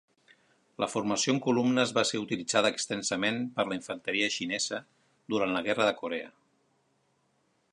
[0.83, 4.81] La formació en columnes va ser utilitzada extensament per la infanteria xinesa
[5.35, 6.33] durant la Guerra de Corea.